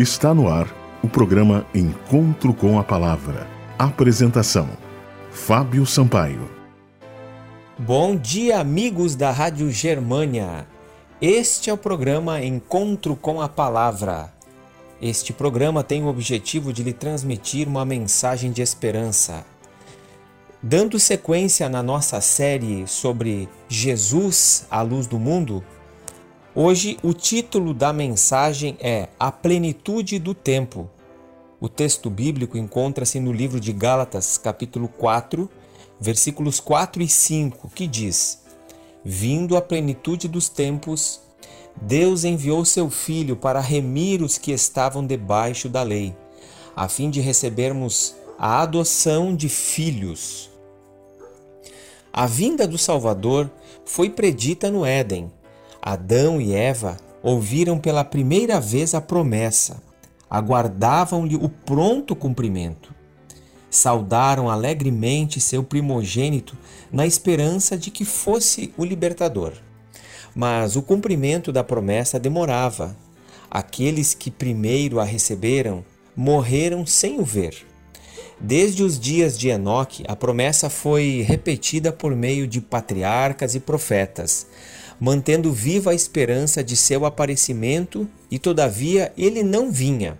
[0.00, 0.66] Está no ar
[1.02, 3.46] o programa Encontro com a Palavra.
[3.78, 4.66] Apresentação:
[5.30, 6.48] Fábio Sampaio.
[7.78, 10.66] Bom dia, amigos da Rádio Germânia.
[11.20, 14.32] Este é o programa Encontro com a Palavra.
[15.02, 19.44] Este programa tem o objetivo de lhe transmitir uma mensagem de esperança.
[20.62, 25.62] Dando sequência na nossa série sobre Jesus, a luz do mundo,
[26.52, 30.90] Hoje o título da mensagem é A Plenitude do Tempo.
[31.60, 35.48] O texto bíblico encontra-se no livro de Gálatas, capítulo 4,
[36.00, 38.42] versículos 4 e 5, que diz:
[39.04, 41.20] Vindo a plenitude dos tempos,
[41.80, 46.16] Deus enviou seu Filho para remir os que estavam debaixo da lei,
[46.74, 50.50] a fim de recebermos a adoção de filhos.
[52.12, 53.48] A vinda do Salvador
[53.84, 55.30] foi predita no Éden
[55.82, 59.82] Adão e Eva ouviram pela primeira vez a promessa,
[60.28, 62.94] aguardavam-lhe o pronto cumprimento.
[63.70, 66.56] Saudaram alegremente seu primogênito
[66.90, 69.52] na esperança de que fosse o libertador.
[70.34, 72.96] Mas o cumprimento da promessa demorava.
[73.50, 75.84] Aqueles que primeiro a receberam
[76.16, 77.66] morreram sem o ver.
[78.40, 84.46] Desde os dias de Enoque, a promessa foi repetida por meio de patriarcas e profetas,
[85.00, 90.18] mantendo viva a esperança de seu aparecimento, e todavia ele não vinha.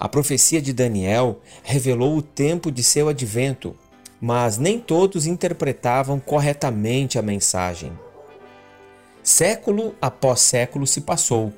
[0.00, 3.76] A profecia de Daniel revelou o tempo de seu advento,
[4.20, 7.92] mas nem todos interpretavam corretamente a mensagem.
[9.22, 11.52] Século após século se passou.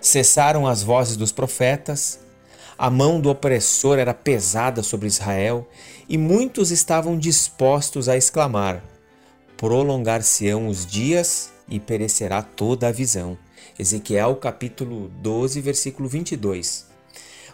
[0.00, 2.18] Cessaram as vozes dos profetas,
[2.78, 5.66] a mão do opressor era pesada sobre Israel
[6.08, 8.82] e muitos estavam dispostos a exclamar:
[9.56, 13.36] Prolongar-se-ão os dias e perecerá toda a visão.
[13.78, 16.86] Ezequiel capítulo 12, versículo 22.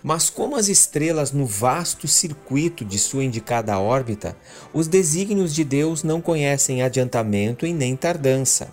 [0.03, 4.37] Mas como as estrelas no vasto circuito de sua indicada órbita,
[4.73, 8.69] os desígnios de Deus não conhecem adiantamento e nem tardança.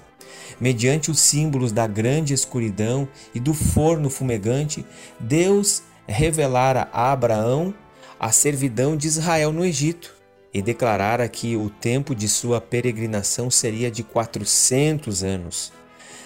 [0.59, 4.85] Mediante os símbolos da grande escuridão e do forno fumegante,
[5.19, 7.73] Deus revelara a Abraão
[8.19, 10.18] a servidão de Israel no Egito
[10.53, 15.71] e declarara que o tempo de sua peregrinação seria de 400 anos.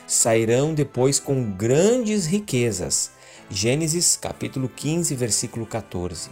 [0.08, 3.12] Sairão depois com grandes riquezas.
[3.50, 6.30] Gênesis capítulo 15, versículo 14.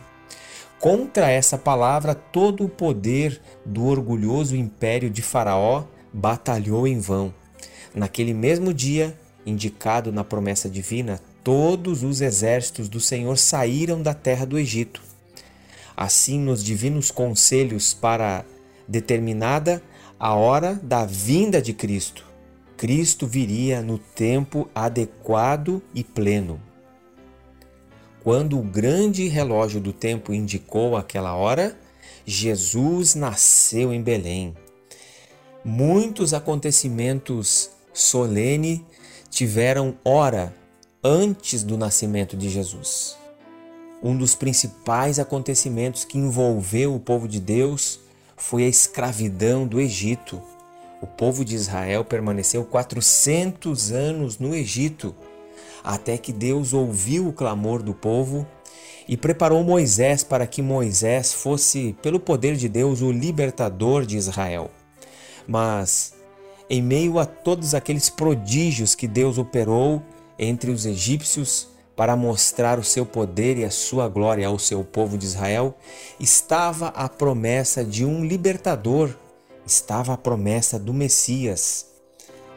[0.79, 7.33] Contra essa palavra, todo o poder do orgulhoso império de Faraó batalhou em vão.
[7.93, 9.15] Naquele mesmo dia,
[9.45, 15.10] indicado na promessa divina, todos os exércitos do Senhor saíram da terra do Egito
[15.95, 18.45] assim nos divinos conselhos para
[18.87, 19.81] determinada
[20.19, 22.25] a hora da vinda de Cristo.
[22.77, 26.61] Cristo viria no tempo adequado e pleno.
[28.23, 31.77] Quando o grande relógio do tempo indicou aquela hora,
[32.25, 34.55] Jesus nasceu em Belém.
[35.63, 38.81] Muitos acontecimentos solenes
[39.29, 40.55] tiveram hora
[41.03, 43.20] antes do nascimento de Jesus
[44.01, 47.99] um dos principais acontecimentos que envolveu o povo de Deus
[48.35, 50.41] foi a escravidão do Egito.
[51.01, 55.15] O povo de Israel permaneceu 400 anos no Egito,
[55.83, 58.47] até que Deus ouviu o clamor do povo
[59.07, 64.71] e preparou Moisés para que Moisés fosse, pelo poder de Deus, o libertador de Israel.
[65.47, 66.13] Mas,
[66.69, 70.01] em meio a todos aqueles prodígios que Deus operou
[70.37, 71.70] entre os egípcios,
[72.01, 75.77] para mostrar o seu poder e a sua glória ao seu povo de Israel,
[76.19, 79.11] estava a promessa de um libertador,
[79.67, 81.85] estava a promessa do Messias.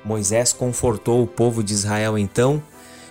[0.02, 2.62] Moisés confortou o povo de Israel então